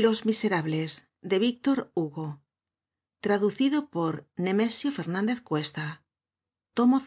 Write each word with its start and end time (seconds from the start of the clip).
los 0.00 0.24
miserables 0.24 1.10
de 1.20 1.38
víctor 1.38 1.92
hugo. 1.94 2.42
Traducido 3.20 3.90
por 3.90 4.26
nemesio 4.36 4.90
fernández 4.90 5.42
cuesta. 5.42 6.02
Tomo 6.72 7.02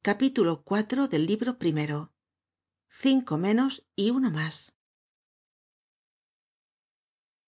capítulo 0.00 0.64
iv 0.66 1.08
del 1.10 1.26
libro 1.26 1.58
primero. 1.58 2.14
Cinco 2.88 3.36
menos 3.36 3.86
y 3.94 4.12
uno 4.12 4.30
más. 4.30 4.72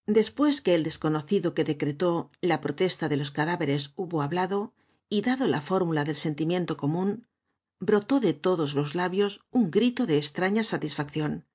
Despues 0.05 0.61
que 0.61 0.75
el 0.75 0.83
desconocido 0.83 1.55
que 1.55 1.63
decretó 1.63 2.29
la 2.41 2.61
protesta 2.61 3.09
de 3.09 3.17
los 3.17 3.31
cadáveres 3.31 3.91
hubo 3.95 4.21
hablado 4.21 4.75
y 5.09 5.23
dado 5.23 5.47
la 5.47 5.61
fórmula 5.61 6.03
del 6.03 6.15
sentimiento 6.15 6.77
comun 6.77 7.27
brotó 7.79 8.19
de 8.19 8.35
todos 8.35 8.75
los 8.75 8.93
labios 8.93 9.39
un 9.49 9.71
grito 9.71 10.05
de 10.05 10.19
estraña 10.19 10.63
satisfaccion 10.63 11.46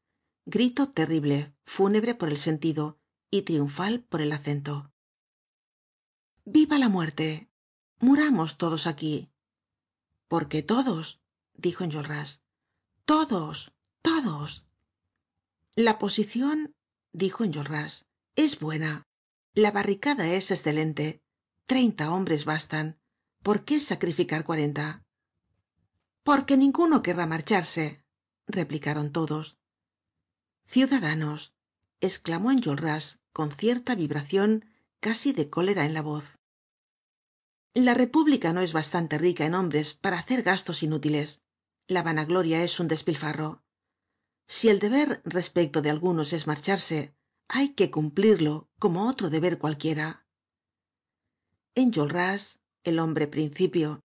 grito 0.44 0.90
terrible 0.90 1.54
fúnebre 1.62 2.14
por 2.14 2.28
el 2.28 2.38
sentido 2.38 2.98
y 3.30 3.42
triunfal 3.42 4.00
por 4.00 4.20
el 4.20 4.32
acento. 4.32 4.92
Viva 6.44 6.78
la 6.78 6.88
muerte. 6.88 7.48
Muramos 8.00 8.58
todos 8.58 8.86
aquí. 8.86 9.30
Por 10.28 10.48
qué 10.48 10.62
todos 10.62 11.20
dijo 11.54 11.84
enjolras. 11.84 12.42
Todos 13.04 13.72
todos. 14.02 14.66
La 15.76 15.98
posicion 15.98 16.74
dijo 17.12 17.44
enjolras 17.44 18.06
es 18.34 18.58
buena. 18.58 19.06
La 19.54 19.70
barricada 19.70 20.26
es 20.26 20.50
escelente 20.50 21.22
treinta 21.66 22.10
hombres 22.12 22.44
bastan. 22.44 22.98
Por 23.42 23.64
qué 23.64 23.80
sacrificar 23.80 24.44
cuarenta 24.44 25.04
porque 26.22 26.56
ninguno 26.56 27.02
querrá 27.02 27.26
marcharse 27.26 28.04
replicaron 28.46 29.10
todos 29.12 29.58
ciudadanos 30.66 31.54
exclamó 32.00 32.50
enjolras 32.50 33.20
con 33.32 33.50
cierta 33.50 33.94
vibracion 33.94 34.64
casi 35.00 35.32
de 35.32 35.50
cólera 35.50 35.84
en 35.84 35.94
la 35.94 36.02
voz. 36.02 36.38
La 37.74 37.94
república 37.94 38.52
no 38.52 38.60
es 38.60 38.72
bastante 38.72 39.18
rica 39.18 39.46
en 39.46 39.54
hombres 39.54 39.94
para 39.94 40.18
hacer 40.18 40.42
gastos 40.42 40.82
inútiles. 40.82 41.42
La 41.86 42.02
vanagloria 42.02 42.62
es 42.62 42.78
un 42.80 42.88
despilfarro. 42.88 43.62
Si 44.46 44.68
el 44.68 44.78
deber 44.78 45.22
respecto 45.24 45.80
de 45.80 45.90
algunos 45.90 46.32
es 46.32 46.46
marcharse 46.46 47.14
hay 47.48 47.70
que 47.70 47.90
cumplirlo 47.90 48.68
como 48.78 49.08
otro 49.08 49.30
deber 49.30 49.58
cualquiera. 49.58 50.26
Enjolras 51.74 52.60
el 52.82 52.98
hombre 52.98 53.26
principio 53.26 54.00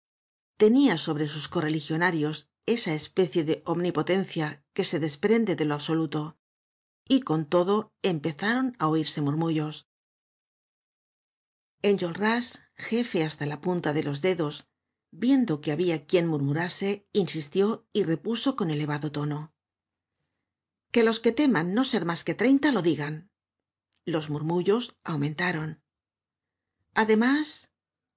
tenia 0.58 0.97
sobre 0.97 1.28
sus 1.28 1.47
correligionarios 1.47 2.50
esa 2.66 2.94
especie 2.94 3.44
de 3.44 3.62
omnipotencia 3.66 4.64
que 4.73 4.84
se 4.84 5.00
desprende 5.00 5.56
de 5.56 5.66
lo 5.66 5.75
absoluto 5.75 6.38
y 7.08 7.22
con 7.22 7.45
todo 7.45 7.94
empezaron 8.02 8.75
á 8.80 8.88
oirse 8.88 9.22
murmullos. 9.22 9.88
Enjolras 11.81 12.64
jefe 12.75 13.23
hasta 13.23 13.45
la 13.45 13.62
punta 13.62 13.94
de 13.94 14.03
los 14.03 14.22
dedos 14.22 14.67
viendo 15.12 15.62
que 15.62 15.72
habia 15.72 16.06
quien 16.06 16.28
murmurase 16.28 17.06
insistió 17.14 17.88
y 17.94 18.03
repuso 18.03 18.56
con 18.56 18.70
elevado 18.70 19.12
tono. 19.12 19.53
Que 20.92 21.03
los 21.03 21.20
que 21.20 21.31
teman 21.31 21.73
no 21.73 21.84
ser 21.84 22.06
mas 22.06 22.23
que 22.23 22.36
treinta 22.36 22.72
lo 22.72 22.81
digan. 22.81 23.31
Los 24.06 24.30
murmullos 24.30 24.97
aumentaron. 25.03 25.84
Además 26.94 27.72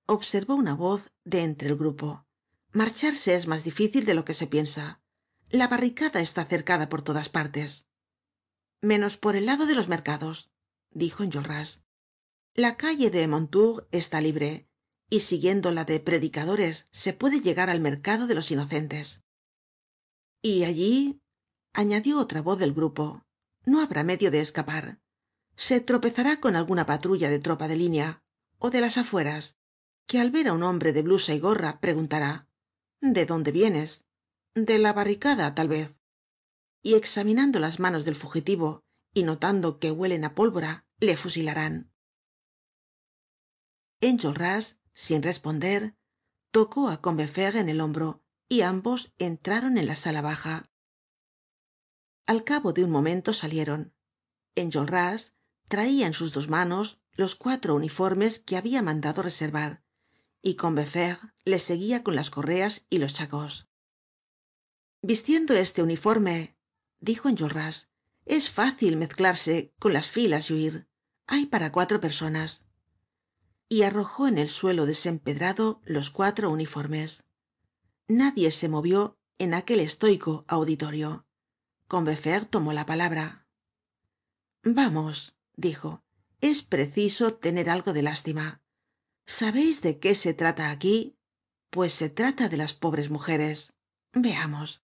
observó 0.06 0.54
una 0.54 0.74
voz 0.74 1.12
de 1.24 1.42
entre 1.42 1.68
el 1.68 1.76
grupo. 1.76 2.26
Marcharse 2.72 3.34
es 3.34 3.46
mas 3.46 3.64
difícil 3.64 4.04
de 4.04 4.14
lo 4.14 4.24
que 4.24 4.34
se 4.34 4.46
piensa. 4.46 5.00
La 5.50 5.68
barricada 5.68 6.20
está 6.20 6.44
cercada 6.44 6.88
por 6.88 7.02
todas 7.02 7.28
partes 7.28 7.87
menos 8.80 9.16
por 9.16 9.36
el 9.36 9.46
lado 9.46 9.66
de 9.66 9.74
los 9.74 9.88
mercados 9.88 10.50
dijo 10.90 11.22
enjolras 11.22 11.82
la 12.54 12.76
calle 12.76 13.10
de 13.10 13.28
mondetour 13.28 13.86
está 13.92 14.20
libre 14.20 14.68
y 15.10 15.20
siguiendo 15.20 15.70
la 15.70 15.84
de 15.84 16.00
predicadores 16.00 16.88
se 16.90 17.12
puede 17.12 17.40
llegar 17.40 17.70
al 17.70 17.80
mercado 17.80 18.26
de 18.26 18.34
los 18.34 18.50
inocentes. 18.50 19.22
Y 20.42 20.64
allí 20.64 21.22
añadió 21.72 22.18
otra 22.18 22.42
voz 22.42 22.58
del 22.58 22.74
grupo 22.74 23.24
no 23.64 23.80
habrá 23.80 24.02
medio 24.02 24.30
de 24.30 24.40
escapar. 24.40 25.00
Se 25.54 25.80
tropezará 25.80 26.40
con 26.40 26.56
alguna 26.56 26.86
patrulla 26.86 27.28
de 27.28 27.38
tropa 27.38 27.68
de 27.68 27.76
línea 27.76 28.22
ó 28.58 28.70
de 28.70 28.80
las 28.80 28.98
afueras 28.98 29.56
que 30.06 30.18
al 30.18 30.30
ver 30.30 30.48
á 30.48 30.52
un 30.52 30.62
hombre 30.62 30.92
de 30.92 31.02
blusa 31.02 31.34
y 31.34 31.38
gorra 31.38 31.80
preguntará 31.80 32.48
de 33.00 33.24
dónde 33.26 33.52
vienes 33.52 34.06
de 34.54 34.78
la 34.78 34.92
barricada 34.92 35.54
tal 35.54 35.68
vez 35.68 35.97
y 36.88 36.94
examinando 36.94 37.58
las 37.58 37.80
manos 37.80 38.06
del 38.06 38.16
fugitivo 38.16 38.82
y 39.12 39.24
notando 39.24 39.78
que 39.78 39.90
huelen 39.90 40.24
á 40.24 40.34
pólvora 40.34 40.88
le 41.00 41.18
fusilarán. 41.18 41.92
Enjolras 44.00 44.80
sin 44.94 45.22
responder 45.22 45.98
tocó 46.50 46.88
á 46.88 47.02
combeferre 47.02 47.60
en 47.60 47.68
el 47.68 47.82
hombro 47.82 48.24
y 48.48 48.62
ambos 48.62 49.12
entraron 49.18 49.76
en 49.76 49.86
la 49.86 49.96
sala 49.96 50.22
baja. 50.22 50.72
Al 52.24 52.42
cabo 52.42 52.72
de 52.72 52.84
un 52.84 52.90
momento 52.90 53.34
salieron. 53.34 53.94
Enjolras 54.54 55.34
traia 55.68 56.06
en 56.06 56.14
sus 56.14 56.32
dos 56.32 56.48
manos 56.48 57.02
los 57.12 57.34
cuatro 57.34 57.74
uniformes 57.74 58.38
que 58.38 58.56
habia 58.56 58.80
mandado 58.80 59.20
reservar 59.20 59.84
y 60.40 60.54
combeferre 60.54 61.34
le 61.44 61.58
seguia 61.58 62.02
con 62.02 62.16
las 62.16 62.30
correas 62.30 62.86
y 62.88 62.96
los 62.96 63.12
chacos. 63.12 63.68
Vistiendo 65.02 65.52
este 65.52 65.82
uniforme 65.82 66.57
dijo 67.00 67.28
enjolras 67.28 67.90
es 68.24 68.50
fácil 68.50 68.96
mezclarse 68.96 69.72
con 69.78 69.94
las 69.94 70.10
filas 70.10 70.50
y 70.50 70.54
huir. 70.54 70.88
Hay 71.26 71.46
para 71.46 71.72
cuatro 71.72 71.98
personas. 71.98 72.66
Y 73.70 73.82
arrojó 73.82 74.28
en 74.28 74.36
el 74.36 74.48
suelo 74.48 74.84
desempedrado 74.84 75.80
los 75.84 76.10
cuatro 76.10 76.50
uniformes. 76.50 77.24
Nadie 78.06 78.50
se 78.50 78.68
movió 78.68 79.18
en 79.38 79.54
aquel 79.54 79.80
estoico 79.80 80.44
auditorio. 80.46 81.26
Combeferre 81.86 82.46
tomó 82.46 82.74
la 82.74 82.84
palabra. 82.84 83.46
Vamos 84.62 85.34
dijo 85.56 86.02
es 86.40 86.62
preciso 86.62 87.34
tener 87.34 87.68
algo 87.68 87.92
de 87.92 88.02
lástima. 88.02 88.62
Sabeis 89.26 89.82
de 89.82 89.98
qué 89.98 90.14
se 90.14 90.34
trata 90.34 90.70
aquí 90.70 91.18
pues 91.70 91.92
se 91.92 92.08
trata 92.08 92.48
de 92.48 92.56
las 92.56 92.74
pobres 92.74 93.10
mujeres. 93.10 93.74
Veamos 94.12 94.82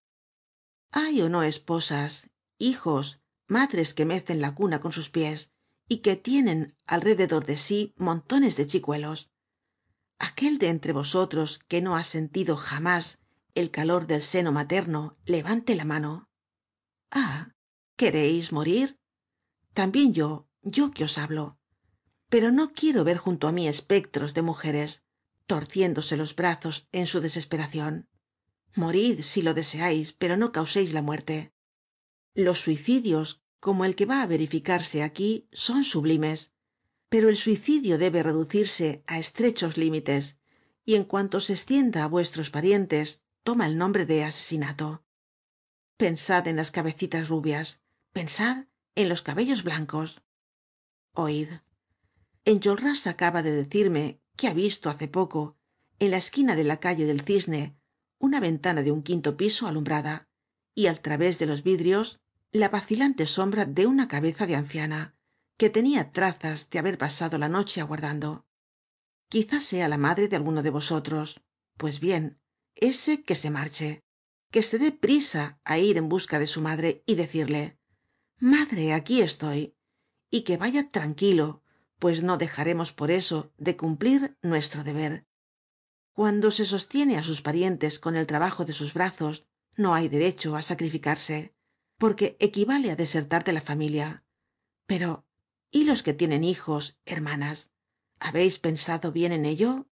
hay 0.95 1.21
ó 1.21 1.27
no 1.27 1.43
esposas 1.43 2.29
hijos 2.57 3.19
madres 3.47 3.93
que 3.93 4.05
mecen 4.05 4.39
la 4.39 4.55
cuna 4.55 4.79
con 4.79 4.93
sus 4.93 5.09
pies 5.09 5.51
y 5.89 5.97
que 5.97 6.15
tienen 6.15 6.73
alrededor 6.87 7.45
de 7.45 7.57
sí 7.57 7.93
montones 7.97 8.55
de 8.55 8.65
chicuelos. 8.65 9.29
Aquel 10.19 10.57
de 10.57 10.69
entre 10.69 10.93
vosotros 10.93 11.59
que 11.67 11.81
no 11.81 11.97
ha 11.97 12.03
sentido 12.05 12.55
jamás 12.55 13.19
el 13.55 13.71
calor 13.71 14.07
del 14.07 14.21
seno 14.21 14.53
materno 14.53 15.17
levante 15.25 15.75
la 15.75 15.83
mano. 15.83 16.29
Ah 17.11 17.51
quereis 17.97 18.53
morir 18.53 18.97
también 19.73 20.13
yo 20.13 20.47
yo 20.61 20.91
que 20.91 21.03
os 21.03 21.17
hablo. 21.17 21.59
Pero 22.29 22.51
no 22.51 22.71
quiero 22.71 23.03
ver 23.03 23.17
junto 23.17 23.49
á 23.49 23.51
mí 23.51 23.67
espectros 23.67 24.33
de 24.33 24.43
mujeres 24.43 25.03
torciéndose 25.45 26.15
los 26.15 26.37
brazos 26.37 26.87
en 26.93 27.05
su 27.05 27.19
desesperacion 27.19 28.07
morid 28.75 29.21
si 29.21 29.41
lo 29.41 29.53
deseais 29.53 30.13
pero 30.13 30.37
no 30.37 30.51
causeis 30.51 30.93
la 30.93 31.01
muerte. 31.01 31.53
Los 32.33 32.59
suicidios 32.59 33.41
como 33.59 33.85
el 33.85 33.95
que 33.95 34.05
va 34.05 34.21
á 34.21 34.27
verificarse 34.27 35.01
aquí 35.01 35.47
son 35.51 35.83
sublimes 35.83 36.51
pero 37.09 37.29
el 37.29 37.37
suicidio 37.37 37.97
debe 37.97 38.23
reducirse 38.23 39.03
á 39.07 39.19
estrechos 39.19 39.77
límites 39.77 40.39
y 40.83 40.95
en 40.95 41.05
cuanto 41.05 41.39
se 41.39 41.53
estienda 41.53 42.03
á 42.03 42.07
vuestros 42.07 42.49
parientes 42.49 43.25
toma 43.43 43.65
el 43.65 43.77
nombre 43.77 44.05
de 44.05 44.23
asesinato. 44.23 45.03
Pensad 45.97 46.47
en 46.47 46.57
las 46.57 46.71
cabecitas 46.71 47.29
rubias 47.29 47.81
pensad 48.11 48.67
en 48.95 49.09
los 49.09 49.21
cabellos 49.21 49.63
blancos. 49.63 50.21
Oid 51.13 51.49
enjolras 52.43 53.07
acaba 53.07 53.41
de 53.41 53.51
decirme 53.51 54.21
que 54.35 54.47
ha 54.47 54.53
visto 54.53 54.89
hace 54.89 55.07
poco 55.07 55.57
en 55.99 56.11
la 56.11 56.17
esquina 56.17 56.55
de 56.55 56.63
la 56.63 56.79
calle 56.79 57.05
del 57.05 57.21
cisne 57.21 57.77
una 58.19 58.39
ventana 58.39 58.81
de 58.81 58.91
un 58.91 59.03
quinto 59.03 59.37
piso 59.37 59.67
alumbrada 59.67 60.27
y 60.73 60.87
al 60.87 60.99
través 60.99 61.39
de 61.39 61.45
los 61.45 61.63
vidrios 61.63 62.19
la 62.51 62.69
vacilante 62.69 63.25
sombra 63.25 63.65
de 63.65 63.87
una 63.87 64.07
cabeza 64.07 64.47
de 64.47 64.55
anciana 64.55 65.15
que 65.57 65.69
tenia 65.69 66.11
trazas 66.11 66.69
de 66.69 66.79
haber 66.79 66.97
pasado 66.97 67.37
la 67.37 67.49
noche 67.49 67.81
aguardando. 67.81 68.45
Quizá 69.29 69.59
sea 69.59 69.87
la 69.87 69.97
madre 69.97 70.27
de 70.27 70.35
alguno 70.35 70.63
de 70.63 70.69
vosotros. 70.69 71.41
Pues 71.77 71.99
bien 71.99 72.39
ese 72.75 73.23
que 73.23 73.35
se 73.35 73.49
marche 73.49 74.03
que 74.51 74.63
se 74.63 74.77
dé 74.79 74.91
prisa 74.91 75.59
á 75.63 75.77
ir 75.77 75.97
en 75.97 76.07
busca 76.09 76.39
de 76.39 76.47
su 76.47 76.61
madre 76.61 77.03
y 77.05 77.15
decirle 77.15 77.77
madre 78.39 78.93
aquí 78.93 79.21
estoy 79.21 79.75
y 80.29 80.41
que 80.41 80.57
vaya 80.57 80.87
tranquilo 80.89 81.61
pues 81.99 82.23
no 82.23 82.37
dejaremos 82.37 82.91
por 82.91 83.11
eso 83.11 83.51
de 83.57 83.75
cumplir 83.75 84.37
nuestro 84.41 84.83
deber 84.83 85.25
cuando 86.15 86.49
se 86.49 86.65
sostiene 86.65 87.17
á 87.19 87.23
sus 87.23 87.41
parientes 87.47 87.99
con 87.99 88.15
el 88.15 88.25
trabajo 88.25 88.63
de 88.63 88.71
sus 88.71 88.93
brazos 88.93 89.45
no 89.75 89.93
hay 89.93 90.07
derecho 90.07 90.55
á 90.55 90.61
sacrificarse 90.61 91.53
porque 92.01 92.37
equivale 92.39 92.89
á 92.89 92.95
desertar 92.95 93.43
de 93.43 93.51
la 93.51 93.59
familia. 93.59 94.23
Pero 94.87 95.27
y 95.69 95.83
los 95.83 96.03
que 96.03 96.13
tienen 96.13 96.45
hijos 96.45 96.97
hermanas 97.05 97.69
habéis 98.17 98.59
pensado 98.59 99.11
bien 99.11 99.33
en 99.33 99.45
ello 99.45 99.89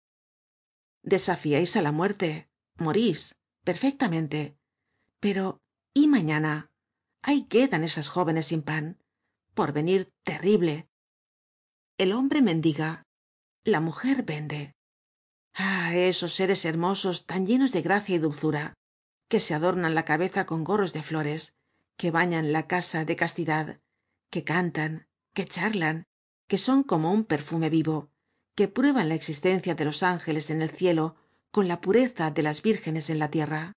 desafiáis 1.02 1.74
á 1.76 1.82
la 1.82 1.90
muerte 1.90 2.48
morís 2.76 3.34
perfectamente. 3.64 4.56
Pero 5.18 5.60
y 5.92 6.06
mañana 6.06 6.70
ahí 7.20 7.46
quedan 7.50 7.82
esas 7.82 8.08
jóvenes 8.08 8.46
sin 8.46 8.62
pan. 8.62 9.02
Porvenir 9.54 10.14
terrible. 10.22 10.88
El 11.98 12.12
hombre 12.12 12.42
mendiga 12.42 13.08
la 13.64 13.80
mujer 13.80 14.22
vende 14.22 14.76
esos 15.94 16.34
seres 16.34 16.64
hermosos 16.64 17.26
tan 17.26 17.46
llenos 17.46 17.72
de 17.72 17.82
gracia 17.82 18.16
y 18.16 18.18
dulzura 18.18 18.74
que 19.28 19.40
se 19.40 19.54
adornan 19.54 19.94
la 19.94 20.04
cabeza 20.04 20.46
con 20.46 20.64
gorros 20.64 20.92
de 20.92 21.02
flores 21.02 21.54
que 21.96 22.10
bañan 22.10 22.52
la 22.52 22.66
casa 22.66 23.04
de 23.04 23.16
castidad 23.16 23.80
que 24.30 24.44
cantan 24.44 25.08
que 25.34 25.46
charlan 25.46 26.04
que 26.48 26.58
son 26.58 26.82
como 26.82 27.12
un 27.12 27.24
perfume 27.24 27.70
vivo 27.70 28.10
que 28.54 28.68
prueban 28.68 29.08
la 29.08 29.14
existencia 29.14 29.74
de 29.74 29.84
los 29.84 30.02
ángeles 30.02 30.50
en 30.50 30.62
el 30.62 30.70
cielo 30.70 31.16
con 31.50 31.68
la 31.68 31.80
pureza 31.80 32.30
de 32.30 32.42
las 32.42 32.62
vírgenes 32.62 33.10
en 33.10 33.18
la 33.18 33.30
tierra. 33.30 33.72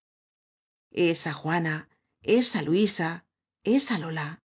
Esa 0.91 1.33
juana 1.33 1.89
esa 2.21 2.61
luisa 2.61 3.25
esa 3.63 3.97
lola. 3.97 4.41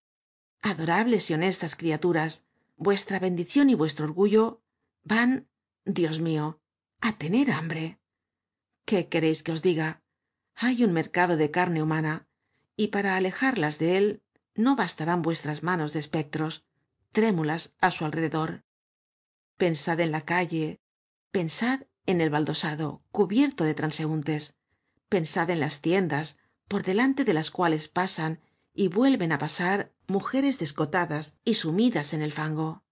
Adorables 0.63 1.31
y 1.31 1.35
honestas 1.35 1.77
criaturas 1.77 2.45
vuestra 2.77 3.19
bendición 3.19 3.71
y 3.71 3.75
vuestro 3.75 4.07
orgullo 4.07 4.63
van 5.05 5.49
dios 5.85 6.21
mío 6.21 6.61
á 7.00 7.12
tener 7.12 7.50
hambre. 7.50 7.99
Qué 8.85 9.09
queréis 9.09 9.43
que 9.43 9.53
os 9.53 9.62
diga 9.62 10.03
hay 10.55 10.83
un 10.83 10.93
mercado 10.93 11.37
de 11.37 11.50
carne 11.50 11.83
humana 11.83 12.29
y 12.77 12.89
para 12.89 13.17
alejarlas 13.17 13.79
de 13.79 13.97
él 13.97 14.23
no 14.55 14.75
bastarán 14.75 15.23
vuestras 15.23 15.62
manos 15.62 15.93
de 15.93 16.00
espectros 16.00 16.67
trémulas 17.12 17.77
á 17.81 17.91
su 17.91 18.05
alrededor. 18.05 18.65
Pensad 19.56 20.00
en 20.00 20.12
la 20.12 20.25
calle 20.25 20.81
pensad 21.31 21.87
en 22.06 22.21
el 22.21 22.31
baldosado 22.31 23.01
cubierto 23.12 23.65
de 23.65 23.75
transeúntes 23.75 24.56
pensad 25.09 25.49
en 25.51 25.61
las 25.61 25.81
tiendas 25.81 26.39
por 26.67 26.83
delante 26.83 27.25
de 27.25 27.35
las 27.35 27.51
cuales 27.51 27.89
pasan 27.89 28.41
y 28.75 28.89
vuelven 28.89 29.33
á 29.33 29.39
pasar 29.39 29.93
mujeres 30.06 30.59
descotadas 30.59 31.39
y 31.44 31.55
sumidas 31.55 32.15
en 32.15 32.23
el 32.23 32.33
fango. 32.33 32.85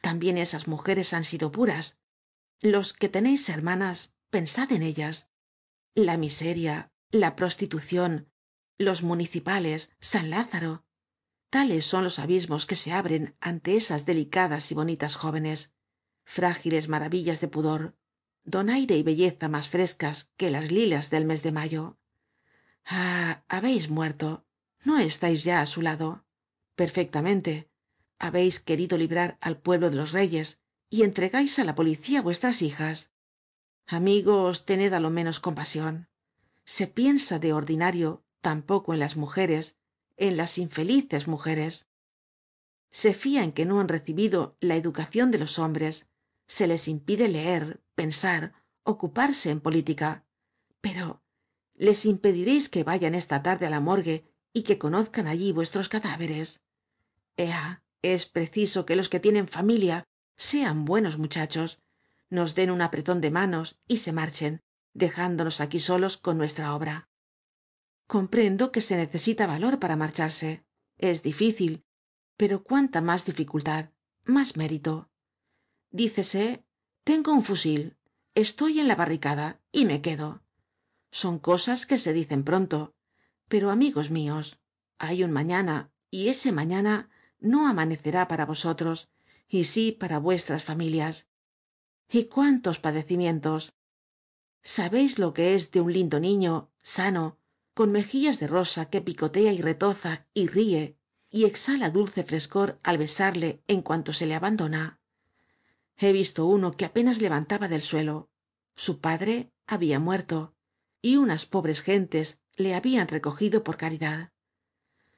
También 0.00 0.38
esas 0.38 0.68
mujeres 0.68 1.14
han 1.14 1.24
sido 1.24 1.50
puras 1.50 1.98
los 2.64 2.94
que 2.94 3.10
tenéis 3.10 3.50
hermanas 3.50 4.14
pensad 4.30 4.72
en 4.72 4.82
ellas. 4.82 5.28
La 5.94 6.16
miseria 6.16 6.92
la 7.10 7.36
prostitución 7.36 8.32
los 8.78 9.02
municipales 9.02 9.92
san 10.00 10.30
lázaro. 10.30 10.86
Tales 11.50 11.84
son 11.84 12.04
los 12.04 12.18
abismos 12.18 12.64
que 12.64 12.74
se 12.74 12.92
abren 12.92 13.36
ante 13.38 13.76
esas 13.76 14.06
delicadas 14.06 14.72
y 14.72 14.74
bonitas 14.74 15.14
jóvenes. 15.14 15.74
Frágiles 16.24 16.88
maravillas 16.88 17.42
de 17.42 17.48
pudor. 17.48 17.98
Donaire 18.44 18.96
y 18.96 19.02
belleza 19.02 19.48
más 19.48 19.68
frescas 19.68 20.32
que 20.38 20.50
las 20.50 20.72
lilas 20.72 21.10
del 21.10 21.26
mes 21.26 21.42
de 21.42 21.52
mayo. 21.52 21.98
Ah 22.86 23.44
habéis 23.46 23.90
muerto. 23.90 24.46
No 24.84 24.98
estáis 24.98 25.44
ya 25.44 25.60
á 25.60 25.66
su 25.66 25.82
lado. 25.82 26.24
Perfectamente. 26.76 27.70
Habéis 28.18 28.58
querido 28.58 28.96
librar 28.96 29.36
al 29.42 29.60
pueblo 29.60 29.90
de 29.90 29.96
los 29.96 30.12
reyes 30.12 30.63
y 30.90 31.02
entregáis 31.02 31.58
á 31.58 31.64
la 31.64 31.74
policía 31.74 32.22
vuestras 32.22 32.62
hijas. 32.62 33.10
Amigos 33.86 34.64
tened 34.64 34.92
á 34.92 35.00
lo 35.00 35.10
menos 35.10 35.40
compasión. 35.40 36.08
Se 36.64 36.86
piensa 36.86 37.38
de 37.38 37.52
ordinario 37.52 38.24
tan 38.40 38.62
poco 38.62 38.92
en 38.94 39.00
las 39.00 39.16
mujeres 39.16 39.76
en 40.16 40.36
las 40.36 40.58
infelices 40.58 41.26
mujeres. 41.26 41.88
Se 42.90 43.14
fía 43.14 43.42
en 43.42 43.52
que 43.52 43.66
no 43.66 43.80
han 43.80 43.88
recibido 43.88 44.56
la 44.60 44.76
educación 44.76 45.32
de 45.32 45.38
los 45.38 45.58
hombres. 45.58 46.06
Se 46.46 46.68
les 46.68 46.86
impide 46.86 47.28
leer 47.28 47.82
pensar 47.96 48.52
ocuparse 48.84 49.50
en 49.50 49.60
política. 49.60 50.24
Pero 50.80 51.22
les 51.74 52.04
impediréis 52.04 52.68
que 52.68 52.84
vayan 52.84 53.14
esta 53.14 53.42
tarde 53.42 53.66
á 53.66 53.70
la 53.70 53.80
morgue 53.80 54.30
y 54.52 54.62
que 54.62 54.78
conozcan 54.78 55.26
allí 55.26 55.50
vuestros 55.50 55.88
cadáveres 55.88 56.64
ea 57.36 57.82
es 58.02 58.26
preciso 58.26 58.86
que 58.86 58.96
los 58.96 59.08
que 59.08 59.20
tienen 59.20 59.48
familia 59.48 60.06
sean 60.36 60.84
buenos 60.84 61.18
muchachos. 61.18 61.80
Nos 62.30 62.54
den 62.54 62.70
un 62.70 62.82
apretón 62.82 63.20
de 63.20 63.30
manos 63.30 63.78
y 63.86 63.98
se 63.98 64.12
marchen 64.12 64.62
dejándonos 64.92 65.60
aquí 65.60 65.80
solos 65.80 66.16
con 66.16 66.38
nuestra 66.38 66.74
obra. 66.74 67.08
Comprendo 68.06 68.72
que 68.72 68.80
se 68.80 68.96
necesita 68.96 69.46
valor 69.46 69.78
para 69.78 69.96
marcharse. 69.96 70.64
Es 70.96 71.22
difícil 71.22 71.84
pero 72.36 72.64
cuánta 72.64 73.00
más 73.00 73.24
dificultad 73.24 73.90
más 74.24 74.56
mérito. 74.56 75.10
Dícese 75.90 76.64
tengo 77.04 77.32
un 77.32 77.42
fusil 77.42 77.98
estoy 78.34 78.80
en 78.80 78.88
la 78.88 78.96
barricada 78.96 79.60
y 79.70 79.84
me 79.84 80.02
quedo 80.02 80.42
son 81.10 81.38
cosas 81.38 81.86
que 81.86 81.98
se 81.98 82.12
dicen 82.12 82.42
pronto 82.42 82.96
pero 83.48 83.70
amigos 83.70 84.10
míos 84.10 84.58
hay 84.98 85.22
un 85.22 85.30
mañana 85.30 85.92
y 86.10 86.28
ese 86.28 86.50
mañana 86.50 87.10
no 87.38 87.68
amanecerá 87.68 88.26
para 88.26 88.46
vosotros 88.46 89.10
y 89.48 89.64
sí 89.64 89.92
para 89.92 90.18
vuestras 90.18 90.64
familias. 90.64 91.28
Y 92.08 92.24
cuántos 92.24 92.78
padecimientos 92.78 93.74
sabéis 94.62 95.18
lo 95.18 95.34
que 95.34 95.54
es 95.54 95.70
de 95.72 95.80
un 95.80 95.92
lindo 95.92 96.20
niño 96.20 96.72
sano 96.82 97.38
con 97.74 97.92
mejillas 97.92 98.40
de 98.40 98.46
rosa 98.46 98.88
que 98.88 99.00
picotea 99.00 99.52
y 99.52 99.60
retoza 99.60 100.26
y 100.32 100.46
ríe 100.46 100.98
y 101.30 101.44
exhala 101.44 101.90
dulce 101.90 102.22
frescor 102.22 102.78
al 102.82 102.98
besarle 102.98 103.62
en 103.66 103.82
cuanto 103.82 104.12
se 104.12 104.26
le 104.26 104.34
abandona 104.34 105.00
he 105.96 106.12
visto 106.12 106.46
uno 106.46 106.70
que 106.72 106.84
apenas 106.84 107.20
levantaba 107.20 107.68
del 107.68 107.82
suelo. 107.82 108.30
Su 108.74 109.00
padre 109.00 109.52
había 109.66 110.00
muerto 110.00 110.54
y 111.00 111.16
unas 111.16 111.46
pobres 111.46 111.82
gentes 111.82 112.40
le 112.56 112.74
habían 112.74 113.08
recogido 113.08 113.62
por 113.62 113.76
caridad. 113.76 114.32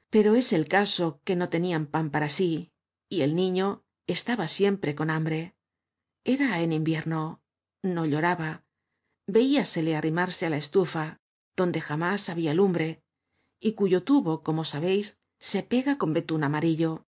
Pero 0.09 0.35
es 0.35 0.53
el 0.53 0.67
caso 0.67 1.21
que 1.23 1.35
no 1.35 1.49
tenían 1.49 1.87
pan 1.87 2.11
para 2.11 2.29
sí 2.29 2.71
y 3.09 3.21
el 3.21 3.35
niño 3.35 3.85
estaba 4.07 4.47
siempre 4.47 4.95
con 4.95 5.09
hambre. 5.09 5.55
Era 6.23 6.59
en 6.61 6.73
invierno. 6.73 7.43
No 7.83 8.05
lloraba. 8.05 8.65
Veíasele 9.27 9.95
arrimarse 9.95 10.45
á 10.45 10.49
la 10.49 10.57
estufa 10.57 11.19
donde 11.55 11.81
jamás 11.81 12.29
había 12.29 12.53
lumbre 12.53 13.03
y 13.59 13.73
cuyo 13.73 14.03
tubo 14.03 14.43
como 14.43 14.63
sabéis 14.63 15.19
se 15.39 15.63
pega 15.63 15.97
con 15.97 16.13
betún 16.13 16.43
amarillo. 16.43 17.07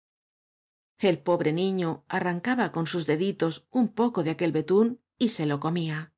El 0.99 1.19
pobre 1.19 1.53
niño 1.53 2.05
arrancaba 2.09 2.73
con 2.73 2.87
sus 2.87 3.07
deditos 3.07 3.67
un 3.71 3.89
poco 3.89 4.23
de 4.23 4.31
aquel 4.31 4.53
betún 4.53 5.01
y 5.19 5.31
se 5.31 5.47
lo 5.47 5.61
comía. 5.61 6.13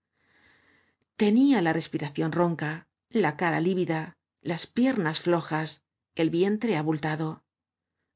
Tenía 1.17 1.61
la 1.61 1.73
respiración 1.73 2.33
ronca 2.33 2.89
la 3.11 3.37
cara 3.37 3.61
lívida 3.61 4.17
las 4.41 4.67
piernas 4.67 5.21
flojas 5.21 5.85
el 6.15 6.31
vientre 6.31 6.77
abultado. 6.77 7.45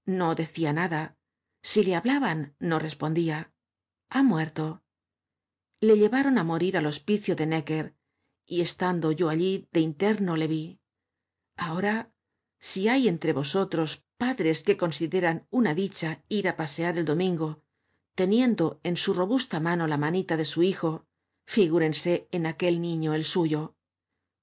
No 0.04 0.34
decía 0.34 0.72
nada 0.72 1.15
si 1.66 1.82
le 1.82 1.96
hablaban 1.96 2.54
no 2.60 2.78
respondía. 2.78 3.52
Ha 4.08 4.22
muerto. 4.22 4.84
Le 5.80 5.98
llevaron 5.98 6.38
á 6.38 6.44
morir 6.44 6.76
al 6.76 6.86
hospicio 6.86 7.34
de 7.34 7.46
necker 7.48 7.96
y 8.46 8.60
estando 8.60 9.10
yo 9.10 9.28
allí 9.30 9.68
de 9.72 9.80
interno 9.80 10.36
le 10.36 10.46
vi. 10.46 10.80
Ahora 11.56 12.12
si 12.60 12.86
hay 12.86 13.08
entre 13.08 13.32
vosotros 13.32 14.06
padres 14.16 14.62
que 14.62 14.76
consideran 14.76 15.48
una 15.50 15.74
dicha 15.74 16.22
ir 16.28 16.46
á 16.46 16.56
pasear 16.56 16.98
el 16.98 17.04
domingo 17.04 17.64
teniendo 18.14 18.78
en 18.84 18.96
su 18.96 19.12
robusta 19.12 19.58
mano 19.58 19.88
la 19.88 19.96
manita 19.96 20.36
de 20.36 20.44
su 20.44 20.62
hijo 20.62 21.04
figúrense 21.46 22.28
en 22.30 22.46
aquel 22.46 22.80
niño 22.80 23.12
el 23.12 23.24
suyo. 23.24 23.76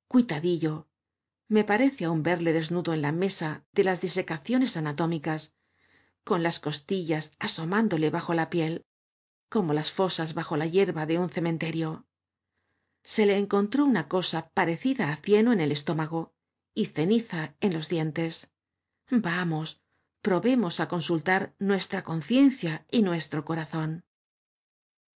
Cuitadillo. 0.10 0.90
Me 1.48 1.64
parece 1.64 2.04
aún 2.04 2.22
verle 2.22 2.52
desnudo 2.52 2.94
en 2.94 3.02
la 3.02 3.14
mesa 3.14 3.66
de 3.72 3.86
las 3.86 4.02
disecaciones 4.02 4.76
anatómicas 4.76 5.54
con 6.24 6.44
las 6.44 6.60
costillas 6.60 7.34
asomándole 7.40 8.10
bajo 8.10 8.34
la 8.34 8.50
piel 8.50 8.86
como 9.50 9.74
las 9.74 9.92
fosas 9.92 10.34
bajo 10.34 10.58
la 10.58 10.66
hierba 10.66 11.06
de 11.06 11.20
un 11.20 11.30
cementerio. 11.30 12.08
Se 13.04 13.28
le 13.28 13.38
encontró 13.38 13.86
una 13.86 14.08
cosa 14.08 14.50
parecida 14.50 15.12
á 15.12 15.18
cieno 15.18 15.54
en 15.54 15.60
el 15.60 15.72
estómago 15.72 16.34
y 16.74 16.88
ceniza 16.88 17.56
en 17.60 17.72
los 17.74 17.88
dientes. 17.88 18.50
Vamos 19.12 19.84
probemos 20.24 20.80
á 20.80 20.88
consultar 20.88 21.54
nuestra 21.60 22.04
conciencia 22.04 22.88
y 22.90 23.04
nuestro 23.04 23.46
corazón. 23.46 24.06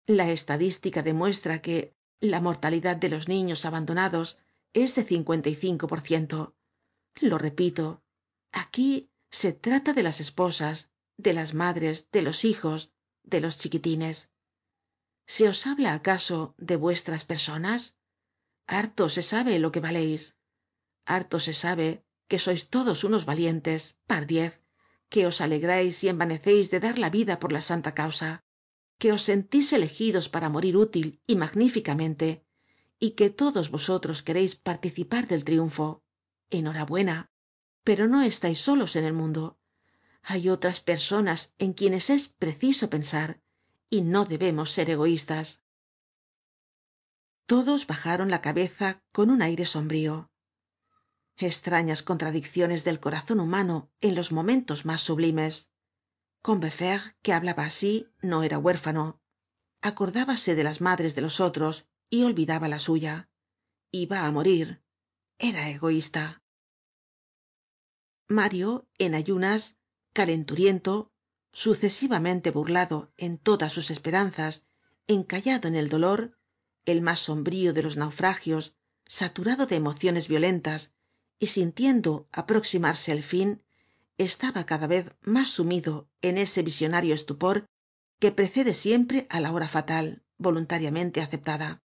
La 0.07 0.29
estadística 0.31 1.03
demuestra 1.03 1.63
que 1.63 1.95
la 2.21 2.41
mortalidad 2.41 2.97
de 2.97 3.11
los 3.11 3.29
niños 3.29 3.67
abandonados 3.67 4.39
es 4.73 4.97
de 4.97 5.05
cincuenta 5.05 5.49
y 5.49 5.55
cinco 5.55 5.87
por 5.87 6.01
ciento. 6.01 6.57
Lo 7.21 7.39
repito 7.39 8.03
aquí 8.51 9.13
se 9.31 9.53
trata 9.53 9.93
de 9.93 10.03
las 10.03 10.21
esposas 10.21 10.91
de 11.17 11.33
las 11.33 11.55
madres 11.55 12.11
de 12.11 12.23
los 12.23 12.45
hijos 12.45 12.93
de 13.23 13.41
los 13.41 13.59
chiquitines. 13.59 14.31
Se 15.27 15.49
os 15.49 15.67
habla 15.67 15.95
acaso 15.95 16.55
de 16.59 16.77
vuestras 16.77 17.25
personas 17.25 17.97
harto 18.67 19.09
se 19.09 19.23
sabe 19.23 19.59
lo 19.59 19.73
que 19.73 19.81
valéis. 19.81 20.39
Harto 21.07 21.41
se 21.41 21.53
sabe 21.53 22.05
que 22.29 22.39
sois 22.39 22.69
todos 22.69 23.05
unos 23.05 23.25
valientes 23.27 23.99
pardiez 24.07 24.63
que 25.09 25.27
os 25.27 25.41
alegráis 25.41 26.03
y 26.03 26.09
envanecéis 26.09 26.71
de 26.71 26.81
dar 26.81 26.99
la 26.99 27.11
vida 27.11 27.39
por 27.39 27.53
la 27.53 27.61
santa 27.61 27.95
causa 27.95 28.45
que 28.99 29.13
os 29.13 29.23
sentís 29.23 29.73
elegidos 29.73 30.29
para 30.29 30.49
morir 30.49 30.77
útil 30.77 31.21
y 31.27 31.37
magníficamente 31.37 32.47
y 32.99 33.11
que 33.13 33.31
todos 33.31 33.71
vosotros 33.71 34.23
queréis 34.23 34.57
participar 34.57 35.27
del 35.27 35.45
triunfo. 35.45 36.03
Enhorabuena. 36.51 37.31
Pero 37.83 38.09
no 38.09 38.23
estáis 38.23 38.61
solos 38.61 38.97
en 38.97 39.05
el 39.05 39.13
mundo 39.13 39.59
hay 40.25 40.49
otras 40.49 40.81
personas 40.81 41.53
en 41.59 41.75
quienes 41.75 42.09
es 42.09 42.29
preciso 42.29 42.89
pensar 42.89 43.43
y 43.91 44.01
no 44.01 44.25
debemos 44.25 44.71
ser 44.71 44.89
egoístas. 44.89 45.63
Todos 47.47 47.87
bajaron 47.87 48.31
la 48.31 48.41
cabeza 48.41 49.05
con 49.13 49.29
un 49.29 49.43
aire 49.43 49.67
sombrío. 49.67 50.31
Estrañas 51.37 52.03
contradicciones 52.03 52.85
del 52.85 53.01
corazón 53.01 53.39
humano 53.39 53.93
en 54.01 54.15
los 54.15 54.33
momentos 54.33 54.87
más 54.87 55.03
sublimes. 55.03 55.71
Combeferre 56.41 57.17
que 57.21 57.35
hablaba 57.35 57.65
así 57.67 58.09
no 58.23 58.43
era 58.45 58.59
huérfano. 58.59 59.21
Acordábase 59.83 60.55
de 60.55 60.65
las 60.65 60.81
madres 60.81 61.15
de 61.15 61.21
los 61.21 61.41
otros 61.41 61.87
y 62.09 62.23
olvidaba 62.23 62.69
la 62.69 62.79
suya. 62.79 63.29
Iba 63.91 64.25
á 64.25 64.31
morir. 64.31 64.83
Era 65.39 65.69
egoísta. 65.69 66.43
Mario 68.27 68.89
en 68.97 69.15
ayunas 69.15 69.77
calenturiento 70.15 71.13
sucesivamente 71.53 72.51
burlado 72.51 73.13
en 73.17 73.37
todas 73.37 73.73
sus 73.73 73.91
esperanzas 73.91 74.67
encallado 75.07 75.69
en 75.69 75.75
el 75.75 75.89
dolor 75.89 76.39
el 76.87 77.03
más 77.03 77.21
sombrío 77.21 77.75
de 77.75 77.83
los 77.83 77.97
naufragios 77.97 78.75
saturado 79.05 79.67
de 79.67 79.77
emociones 79.77 80.29
violentas 80.29 80.95
y 81.39 81.49
sintiendo 81.49 82.29
aproximarse 82.33 83.13
el 83.13 83.23
fin 83.23 83.63
estaba 84.17 84.65
cada 84.65 84.87
vez 84.87 85.13
más 85.21 85.49
sumido 85.49 86.09
en 86.23 86.39
ese 86.39 86.63
visionario 86.63 87.15
estupor 87.15 87.67
que 88.21 88.31
precede 88.31 88.73
siempre 88.73 89.27
á 89.29 89.41
la 89.41 89.53
hora 89.53 89.69
fatal 89.69 90.25
voluntariamente 90.39 91.21
aceptada. 91.21 91.83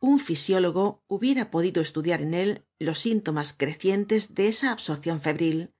Un 0.00 0.20
fisiólogo 0.20 1.02
hubiera 1.08 1.50
podido 1.50 1.80
estudiar 1.80 2.20
en 2.20 2.34
él 2.34 2.66
los 2.78 2.98
síntomas 2.98 3.54
crecientes 3.54 4.34
de 4.34 4.48
esa 4.48 4.72
absorcion 4.72 5.20
febril 5.20 5.72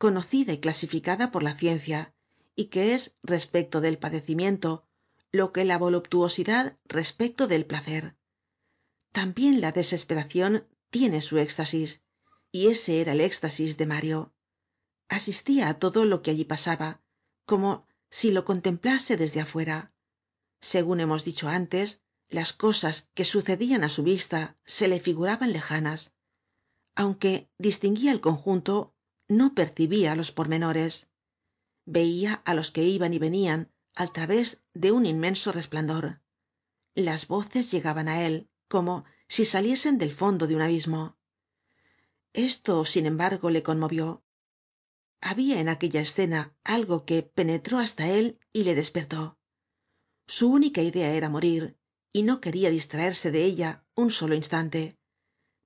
conocida 0.00 0.54
y 0.54 0.58
clasificada 0.60 1.30
por 1.30 1.42
la 1.42 1.54
ciencia 1.54 2.14
y 2.56 2.68
que 2.68 2.94
es 2.94 3.18
respecto 3.22 3.82
del 3.82 3.98
padecimiento 3.98 4.88
lo 5.30 5.52
que 5.52 5.66
la 5.66 5.76
voluptuosidad 5.76 6.78
respecto 6.86 7.46
del 7.46 7.66
placer. 7.66 8.16
También 9.12 9.60
la 9.60 9.72
desesperación 9.72 10.66
tiene 10.88 11.20
su 11.20 11.36
éxtasis 11.36 12.02
y 12.50 12.68
ese 12.68 13.02
era 13.02 13.12
el 13.12 13.20
éxtasis 13.20 13.76
de 13.76 13.84
mario. 13.84 14.32
Asistia 15.10 15.68
á 15.68 15.74
todo 15.74 16.06
lo 16.06 16.22
que 16.22 16.30
allí 16.30 16.46
pasaba 16.46 17.02
como 17.44 17.86
si 18.08 18.30
lo 18.30 18.46
contemplase 18.46 19.18
desde 19.18 19.42
afuera. 19.42 19.92
Segun 20.62 21.00
hemos 21.00 21.26
dicho 21.26 21.46
antes 21.48 22.00
las 22.30 22.54
cosas 22.54 23.10
que 23.12 23.26
sucedian 23.26 23.84
á 23.84 23.90
su 23.90 24.02
vista 24.02 24.56
se 24.64 24.88
le 24.88 24.98
figuraban 24.98 25.52
lejanas. 25.52 26.14
Aunque 26.94 27.50
distinguía 27.58 28.12
el 28.12 28.22
conjunto 28.22 28.94
no 29.30 29.54
percibía 29.54 30.16
los 30.16 30.32
pormenores. 30.32 31.06
Veia 31.86 32.42
á 32.44 32.52
los 32.52 32.72
que 32.72 32.82
iban 32.82 33.14
y 33.14 33.18
venian 33.18 33.70
al 33.94 34.10
través 34.12 34.62
de 34.74 34.90
un 34.90 35.06
inmenso 35.06 35.52
resplandor. 35.52 36.20
Las 36.96 37.28
voces 37.28 37.70
llegaban 37.70 38.08
á 38.08 38.26
él 38.26 38.50
como 38.66 39.04
si 39.28 39.44
saliesen 39.44 39.98
del 39.98 40.10
fondo 40.10 40.48
de 40.48 40.56
un 40.56 40.62
abismo. 40.62 41.16
Esto 42.32 42.84
sin 42.84 43.06
embargo 43.06 43.50
le 43.50 43.62
conmovió. 43.62 44.24
Habia 45.20 45.60
en 45.60 45.68
aquella 45.68 46.00
escena 46.00 46.56
algo 46.64 47.04
que 47.04 47.22
penetró 47.22 47.78
hasta 47.78 48.08
él 48.08 48.40
y 48.52 48.64
le 48.64 48.74
despertó. 48.74 49.38
Su 50.26 50.50
única 50.50 50.82
idea 50.82 51.12
era 51.12 51.28
morir 51.28 51.78
y 52.12 52.24
no 52.24 52.40
queria 52.40 52.70
distraerse 52.70 53.30
de 53.30 53.44
ella 53.44 53.86
un 53.94 54.10
solo 54.10 54.34
instante 54.34 55.00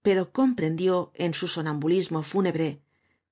pero 0.04 0.33
comprendió 0.33 1.12
en 1.14 1.33
su 1.33 1.49
sonambulismo 1.49 2.23
fúnebre 2.23 2.84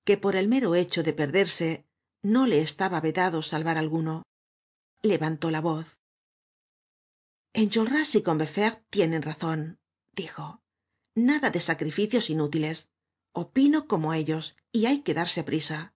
que 0.05 0.17
por 0.17 0.37
el 0.37 0.49
mero 0.49 0.75
hecho 0.75 1.03
de 1.03 1.13
perderse 1.13 1.87
no 2.23 2.47
le 2.47 2.61
estaba 2.61 3.01
vedado 3.01 3.43
salvar 3.43 3.79
alguno. 3.79 4.25
Levantó 5.03 5.51
la 5.51 5.61
voz. 5.61 5.99
Enjolras 7.53 8.15
y 8.15 8.23
combeferre 8.23 8.83
tienen 8.91 9.23
razon 9.23 9.79
dijo. 10.13 10.63
Nada 11.15 11.51
de 11.51 11.61
sacrificios 11.61 12.31
inútiles. 12.31 12.91
Opino 13.33 13.87
como 13.87 14.13
ellos 14.15 14.57
y 14.73 14.87
hay 14.87 15.01
que 15.01 15.15
darse 15.15 15.43
prisa. 15.43 15.95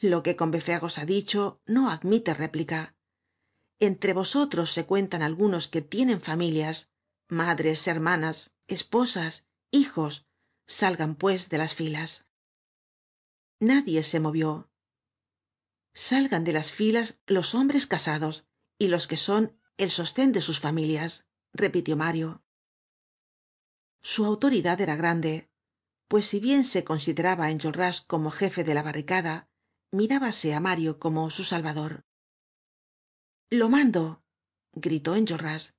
Lo 0.00 0.22
que 0.22 0.36
combeferre 0.36 0.86
os 0.86 0.98
ha 0.98 1.04
dicho 1.04 1.60
no 1.64 1.90
admite 1.90 2.34
réplica. 2.34 2.96
Entre 3.78 4.12
vosotros 4.12 4.70
se 4.70 4.84
cuentan 4.86 5.22
algunos 5.22 5.68
que 5.68 5.82
tienen 5.82 6.20
familias 6.20 6.90
madres 7.28 7.86
hermanas 7.88 8.54
esposas 8.68 9.48
hijos 9.70 10.26
salgan 10.66 11.16
pues 11.16 11.48
de 11.48 11.58
las 11.58 11.74
filas 11.74 12.25
nadie 13.60 14.02
se 14.02 14.20
movió. 14.20 14.70
Salgan 15.94 16.44
de 16.44 16.52
las 16.52 16.72
filas 16.72 17.18
los 17.26 17.54
hombres 17.54 17.86
casados 17.86 18.46
y 18.78 18.88
los 18.88 19.06
que 19.06 19.16
son 19.16 19.58
el 19.76 19.90
sostén 19.90 20.32
de 20.32 20.42
sus 20.42 20.60
familias 20.60 21.26
repitió 21.52 21.96
mario. 21.96 22.44
Su 24.02 24.24
autoridad 24.24 24.80
era 24.80 24.96
grande 24.96 25.50
pues 26.08 26.26
si 26.26 26.40
bien 26.40 26.64
se 26.64 26.84
consideraba 26.84 27.50
enjolras 27.50 28.00
como 28.00 28.30
jefe 28.30 28.64
de 28.64 28.74
la 28.74 28.82
barricada 28.82 29.48
mirábase 29.90 30.54
á 30.54 30.60
mario 30.60 30.98
como 30.98 31.30
su 31.30 31.42
salvador. 31.42 32.06
Lo 33.50 33.68
mando 33.68 34.22
gritó 34.72 35.14
enjolras. 35.16 35.74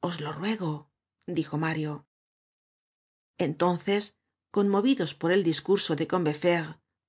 Os 0.00 0.20
lo 0.20 0.32
ruego 0.32 0.90
dijo 1.26 1.56
mario. 1.56 2.06
Entonces 3.38 4.18
conmovidos 4.50 5.14
por 5.14 5.32
el 5.32 5.44
discurso 5.44 5.96
de 5.96 6.06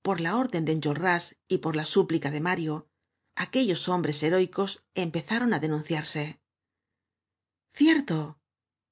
por 0.02 0.20
la 0.20 0.36
orden 0.36 0.64
de 0.64 0.72
enjolras 0.72 1.36
y 1.48 1.58
por 1.58 1.76
la 1.76 1.84
súplica 1.84 2.30
de 2.30 2.40
mario 2.40 2.88
aquellos 3.34 3.88
hombres 3.88 4.22
heroicos 4.22 4.84
empezaron 4.94 5.54
á 5.54 5.58
denunciarse. 5.60 6.40
Cierto 7.70 8.38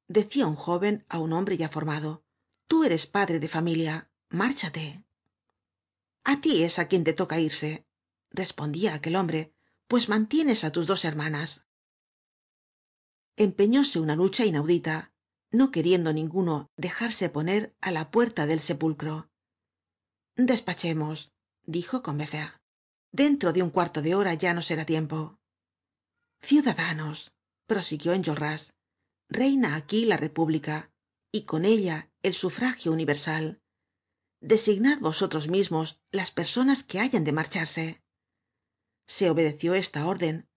decia 0.08 0.46
un 0.46 0.56
joven 0.56 1.04
á 1.08 1.18
un 1.18 1.32
hombre 1.32 1.56
ya 1.56 1.68
formado 1.68 2.24
tú 2.66 2.84
eres 2.84 3.06
padre 3.06 3.40
de 3.40 3.48
familia 3.48 4.10
márchate. 4.30 5.04
A 6.24 6.40
ti 6.40 6.62
es 6.62 6.78
á 6.78 6.86
quien 6.88 7.04
te 7.04 7.12
toca 7.12 7.40
irse 7.40 7.86
respondia 8.30 8.94
aquel 8.94 9.16
hombre 9.16 9.52
pues 9.88 10.08
mantienes 10.08 10.64
á 10.64 10.70
tus 10.70 10.86
dos 10.86 11.04
hermanas. 11.04 11.66
Empeñóse 13.36 13.98
una 13.98 14.16
lucha 14.16 14.44
inaudita 14.44 15.12
no 15.50 15.72
queriendo 15.72 16.12
ninguno 16.12 16.70
dejarse 16.76 17.28
poner 17.28 17.74
á 17.80 17.90
la 17.90 18.10
puerta 18.10 18.46
del 18.46 18.60
sepulcro 18.60 19.29
despachemos 20.36 21.32
dijo 21.64 22.02
combeferre 22.02 22.60
dentro 23.12 23.52
de 23.52 23.62
un 23.62 23.70
cuarto 23.70 24.02
de 24.02 24.14
hora 24.14 24.34
ya 24.34 24.54
no 24.54 24.62
será 24.62 24.84
tiempo. 24.84 25.38
Ciudadanos 26.40 27.32
prosiguió 27.66 28.12
enjolras 28.12 28.74
reina 29.28 29.76
aquí 29.76 30.04
la 30.06 30.16
república 30.16 30.92
y 31.32 31.42
con 31.42 31.64
ella 31.64 32.10
el 32.22 32.34
sufragio 32.34 32.92
universal. 32.92 33.60
Designad 34.40 34.98
vosotros 34.98 35.48
mismos 35.48 36.00
las 36.10 36.30
personas 36.30 36.82
que 36.82 36.98
hayan 36.98 37.24
de 37.24 37.32
marcharse. 37.32 38.02
Se 39.06 39.30
obedeció 39.30 39.74
esta 39.74 40.06
orden. 40.06 40.48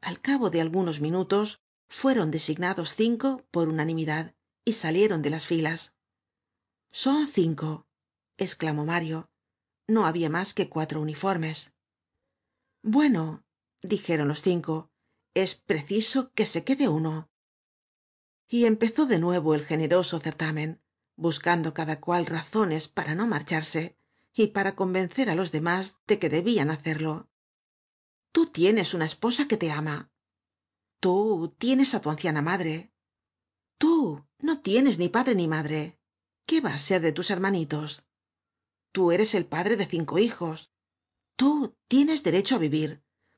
Al 0.00 0.20
cabo 0.20 0.50
de 0.50 0.60
algunos 0.60 1.00
minutos 1.00 1.60
fueron 1.88 2.30
designados 2.30 2.94
cinco 2.94 3.46
por 3.50 3.68
unanimidad 3.68 4.34
y 4.64 4.72
salieron 4.72 5.22
de 5.22 5.30
las 5.30 5.46
filas. 5.46 5.94
Son 6.90 7.28
cinco 7.28 7.85
esclamó 8.36 8.84
mario. 8.84 9.30
No 9.88 10.06
habia 10.06 10.30
mas 10.30 10.54
que 10.54 10.68
cuatro 10.68 11.00
uniformes. 11.00 11.72
Bueno 12.82 13.44
dijeron 13.82 14.28
los 14.28 14.42
cinco 14.42 14.90
es 15.34 15.54
preciso 15.54 16.32
que 16.32 16.46
se 16.46 16.64
quede 16.64 16.88
uno. 16.88 17.30
Y 18.48 18.64
empezó 18.64 19.06
de 19.06 19.18
nuevo 19.18 19.54
el 19.54 19.64
generoso 19.64 20.18
certamen 20.18 20.80
buscando 21.14 21.74
cada 21.74 22.00
cual 22.00 22.26
razones 22.26 22.88
para 22.88 23.14
no 23.14 23.26
marcharse 23.26 23.98
y 24.32 24.48
para 24.48 24.76
convencer 24.76 25.30
á 25.30 25.34
los 25.34 25.50
demás 25.50 26.00
de 26.06 26.18
que 26.18 26.28
debian 26.28 26.70
hacerlo. 26.70 27.28
Tú 28.32 28.46
tienes 28.46 28.94
una 28.94 29.06
esposa 29.06 29.48
que 29.48 29.56
te 29.56 29.70
ama. 29.70 30.10
Tú 31.00 31.54
tienes 31.58 31.94
á 31.94 32.00
tu 32.00 32.10
anciana 32.10 32.42
madre. 32.42 32.92
Tú 33.78 34.26
no 34.38 34.60
tienes 34.60 34.98
ni 34.98 35.08
padre 35.08 35.34
ni 35.34 35.48
madre. 35.48 35.98
Qué 36.46 36.60
va 36.60 36.74
á 36.74 36.78
ser 36.78 37.00
de 37.02 37.12
tus 37.12 37.30
hermanitos 37.30 38.05
tú 38.96 39.12
eres 39.12 39.34
el 39.34 39.44
padre 39.44 39.76
de 39.76 39.84
cinco 39.84 40.18
hijos. 40.18 40.72
Tú 41.40 41.76
tienes 41.86 42.22
derecho 42.22 42.56
á 42.56 42.58
vivir 42.58 42.90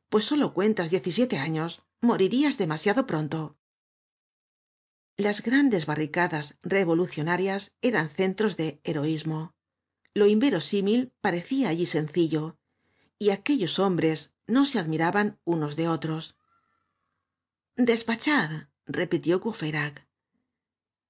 pues 0.08 0.24
solo 0.24 0.54
cuentas 0.54 0.90
diez 0.90 1.04
y 1.08 1.12
siete 1.18 1.36
años 1.36 1.82
morirías 2.00 2.58
demasiado 2.58 3.06
pronto. 3.06 3.58
Las 5.16 5.42
grandes 5.42 5.84
barricadas 5.86 6.58
revolucionarias 6.62 7.76
eran 7.80 8.08
centros 8.08 8.56
de 8.56 8.80
heroismo 8.84 9.56
lo 10.14 10.28
inverosímil 10.28 11.12
parecía 11.20 11.70
allí 11.70 11.86
sencillo 11.86 12.60
y 13.18 13.30
aquellos 13.30 13.80
hombres 13.80 14.36
no 14.46 14.64
se 14.64 14.78
admiraban 14.78 15.40
unos 15.44 15.74
de 15.74 15.88
otros. 15.88 16.36
Despachad 17.74 18.68
repitió 18.86 19.40
courfeyrac. 19.40 20.08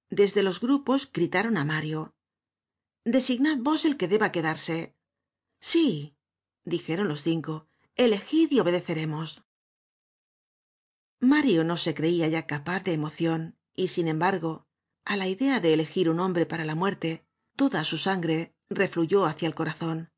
Desde 0.08 0.42
los 0.42 0.60
grupos 0.60 1.12
gritaron 1.12 1.58
á 1.58 1.64
mario 1.66 2.14
designad 3.12 3.58
vos 3.58 3.84
el 3.84 3.96
que 3.96 4.08
deba 4.08 4.32
quedarse. 4.32 4.94
Sí 5.60 6.16
dijeron 6.64 7.08
los 7.08 7.22
cinco 7.22 7.68
elegid 7.96 8.52
y 8.52 8.60
obedeceremos. 8.60 9.42
Mario 11.20 11.64
no 11.64 11.76
se 11.76 11.94
creia 11.94 12.28
ya 12.28 12.46
capaz 12.46 12.84
de 12.84 12.92
emocion 12.92 13.58
y 13.74 13.88
sin 13.88 14.06
embargo 14.06 14.68
á 15.04 15.16
la 15.16 15.26
idea 15.26 15.60
de 15.60 15.74
elegir 15.74 16.08
un 16.10 16.20
hombre 16.20 16.46
para 16.46 16.64
la 16.64 16.74
muerte 16.74 17.26
toda 17.56 17.82
su 17.82 17.96
sangre 17.96 18.54
refluyó 18.68 19.24
hacia 19.26 19.48
el 19.48 19.54
corazon 19.54 20.12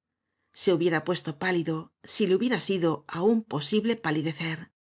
se 0.52 0.72
hubiera 0.72 1.04
puesto 1.04 1.38
pálido 1.38 1.92
si 2.02 2.26
le 2.26 2.34
hubiera 2.34 2.60
sido 2.60 3.04
aun 3.08 3.42
posible 3.42 3.96
palidecer. 3.96 4.72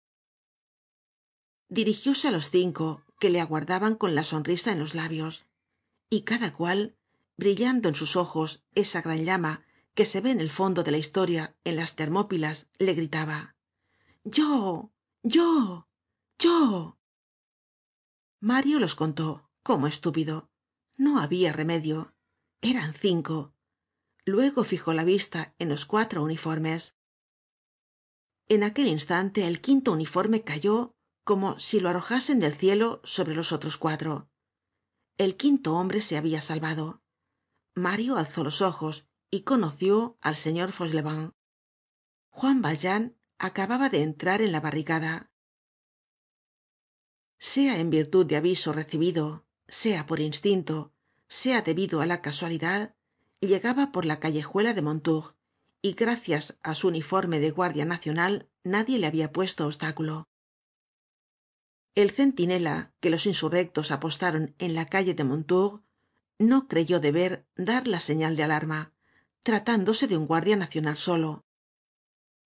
Dirigióse 1.68 2.28
á 2.28 2.30
los 2.30 2.50
cinco 2.50 3.04
que 3.20 3.30
le 3.30 3.40
aguardaban 3.40 3.94
con 3.94 4.14
la 4.14 4.24
sonrisa 4.24 4.72
en 4.72 4.80
los 4.80 4.94
labios 4.94 5.46
y 6.10 6.22
cada 6.22 6.52
cual 6.52 6.98
brillando 7.40 7.88
en 7.88 7.96
sus 7.96 8.14
ojos 8.14 8.62
esa 8.76 9.02
gran 9.02 9.24
llama 9.24 9.64
que 9.94 10.04
se 10.04 10.20
ve 10.20 10.30
en 10.30 10.40
el 10.40 10.50
fondo 10.50 10.84
de 10.84 10.92
la 10.92 10.98
historia 10.98 11.56
en 11.64 11.74
las 11.74 11.96
termópilas 11.96 12.70
le 12.78 12.94
gritaba 12.94 13.56
yo 14.22 14.92
yo 15.24 15.88
yo 16.38 16.98
mario 18.40 18.78
los 18.78 18.94
contó 18.94 19.50
como 19.62 19.86
estúpido. 19.86 20.50
No 20.96 21.20
habia 21.20 21.52
remedio. 21.52 22.14
Eran 22.60 22.94
cinco. 22.94 23.54
Luego 24.24 24.64
fijó 24.64 24.92
la 24.92 25.04
vista 25.04 25.54
en 25.58 25.68
los 25.68 25.86
cuatro 25.86 26.22
uniformes. 26.22 26.96
En 28.48 28.62
aquel 28.62 28.86
instante 28.88 29.46
el 29.46 29.60
quinto 29.60 29.92
uniforme 29.92 30.42
cayó 30.42 30.94
como 31.24 31.58
si 31.58 31.80
lo 31.80 31.88
arrojasen 31.88 32.40
del 32.40 32.54
cielo 32.54 33.00
sobre 33.04 33.34
los 33.34 33.52
otros 33.52 33.76
cuatro. 33.76 34.28
El 35.16 35.36
quinto 35.36 35.74
hombre 35.74 36.00
se 36.00 36.16
habia 36.16 36.40
salvado 36.40 36.99
mario 37.74 38.16
alzó 38.16 38.44
los 38.44 38.62
ojos 38.62 39.06
y 39.30 39.42
conoció 39.42 40.18
al 40.20 40.36
señor 40.36 40.72
fauchelevent. 40.72 41.34
Juan 42.30 42.62
valjean 42.62 43.16
acababa 43.38 43.88
de 43.88 44.02
entrar 44.02 44.42
en 44.42 44.52
la 44.52 44.60
barricada. 44.60 45.30
Sea 47.38 47.78
en 47.78 47.90
virtud 47.90 48.26
de 48.26 48.36
aviso 48.36 48.72
recibido 48.72 49.46
sea 49.66 50.04
por 50.04 50.20
instinto 50.20 50.92
sea 51.28 51.62
debido 51.62 52.00
á 52.00 52.06
la 52.06 52.20
casualidad 52.20 52.96
llegaba 53.40 53.92
por 53.92 54.04
la 54.04 54.18
callejuela 54.18 54.74
de 54.74 54.82
mondetour 54.82 55.36
y 55.80 55.92
gracias 55.94 56.58
á 56.62 56.74
su 56.74 56.88
uniforme 56.88 57.38
de 57.38 57.52
guardia 57.52 57.84
nacional 57.84 58.50
nadie 58.64 58.98
le 58.98 59.06
habia 59.06 59.32
puesto 59.32 59.66
obstáculo. 59.66 60.28
El 61.94 62.10
centinela 62.10 62.92
que 63.00 63.10
los 63.10 63.26
insurrectos 63.26 63.90
apostaron 63.90 64.54
en 64.58 64.74
la 64.74 64.86
calle 64.86 65.14
de 65.14 65.24
no 66.40 66.66
creyó 66.66 66.98
deber 66.98 67.46
dar 67.54 67.86
la 67.86 68.00
señal 68.00 68.34
de 68.34 68.42
alarma 68.42 68.92
tratándose 69.42 70.08
de 70.08 70.16
un 70.16 70.26
guardia 70.26 70.56
nacional 70.56 70.96
solo. 70.96 71.44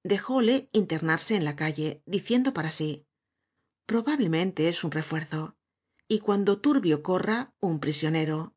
Dejóle 0.03 0.69
internarse 0.73 1.37
en 1.37 1.45
la 1.45 1.57
calle 1.57 2.03
diciendo 2.05 2.53
para 2.53 2.71
sí 2.71 3.07
probablemente 3.87 4.69
es 4.69 4.85
un 4.85 4.91
refuerzo 4.91 5.57
y 6.09 6.19
cuando 6.19 6.61
turbio 6.61 7.03
corra 7.03 7.55
un 7.61 7.81
prisionero. 7.81 8.55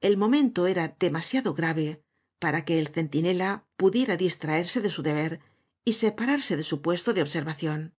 El 0.00 0.16
momento 0.16 0.66
era 0.66 0.88
demasiado 0.88 1.54
grave 1.54 2.04
para 2.38 2.64
que 2.64 2.78
el 2.78 2.88
centinela 2.88 3.66
pudiera 3.76 4.16
distraerse 4.16 4.80
de 4.80 4.90
su 4.90 5.02
deber 5.02 5.40
y 5.84 5.94
separarse 5.94 6.56
de 6.56 6.64
su 6.64 6.82
puesto 6.82 7.14
de 7.14 7.22
observacion 7.22 7.94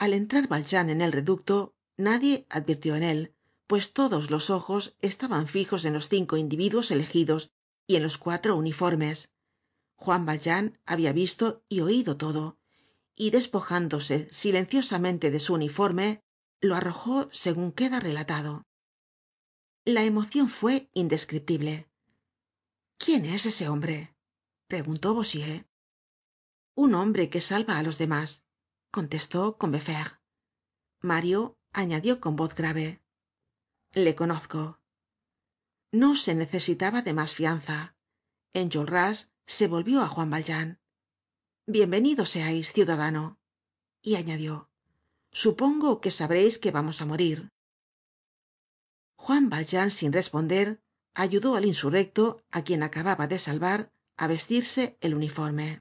al 0.00 0.14
entrar 0.14 0.48
valjean 0.48 0.88
en 0.88 1.02
el 1.02 1.12
reducto 1.12 1.74
nadie 1.98 2.46
advirtió 2.48 2.96
en 2.96 3.02
él 3.02 3.34
pues 3.70 3.92
todos 3.92 4.32
los 4.32 4.50
ojos 4.50 4.96
estaban 4.98 5.46
fijos 5.46 5.84
en 5.84 5.92
los 5.92 6.08
cinco 6.08 6.36
individuos 6.36 6.90
elegidos 6.90 7.52
y 7.86 7.94
en 7.94 8.02
los 8.02 8.18
cuatro 8.18 8.56
uniformes. 8.56 9.30
Juan 9.94 10.26
valjean 10.26 10.80
habia 10.86 11.12
visto 11.12 11.62
y 11.68 11.78
oido 11.78 12.16
todo 12.16 12.58
y 13.14 13.30
despojándose 13.30 14.26
silenciosamente 14.32 15.30
de 15.30 15.38
su 15.38 15.54
uniforme 15.54 16.20
lo 16.60 16.74
arrojó 16.74 17.28
segun 17.30 17.70
queda 17.70 18.00
relatado. 18.00 18.66
La 19.84 20.02
emocion 20.02 20.48
fue 20.48 20.90
indescriptible. 20.92 21.88
Quién 22.98 23.24
es 23.24 23.46
ese 23.46 23.68
hombre 23.68 24.16
preguntó 24.66 25.14
bossuet. 25.14 25.64
Un 26.74 26.96
hombre 26.96 27.30
que 27.30 27.40
salva 27.40 27.78
á 27.78 27.84
los 27.84 27.98
demás 27.98 28.44
contestó 28.90 29.58
combeferre. 29.58 30.18
Mario 31.00 31.56
añadió 31.72 32.20
con 32.20 32.34
voz 32.34 32.56
grave 32.56 33.00
le 33.92 34.14
conozco. 34.14 34.80
No 35.92 36.14
se 36.14 36.34
necesitaba 36.34 37.02
de 37.02 37.12
mas 37.12 37.34
fianza. 37.34 37.96
Enjolras 38.52 39.32
se 39.46 39.66
volvió 39.66 40.02
á 40.02 40.08
juan 40.08 40.30
valjean. 40.30 40.78
Bienvenido 41.66 42.24
seais 42.24 42.72
ciudadano 42.72 43.40
y 44.02 44.16
añadió 44.16 44.70
supongo 45.32 46.00
que 46.00 46.10
sabreis 46.10 46.58
que 46.58 46.70
vamos 46.70 47.00
á 47.00 47.04
morir 47.06 47.38
juan 49.16 49.48
valjean 49.50 49.90
sin 49.90 50.12
responder 50.12 50.82
ayudó 51.14 51.54
al 51.54 51.64
insurrecto 51.64 52.42
á 52.50 52.62
quien 52.66 52.82
acababa 52.82 53.26
de 53.26 53.38
salvar 53.38 53.92
á 54.16 54.26
vestirse 54.26 54.96
el 55.00 55.14
uniforme 55.14 55.80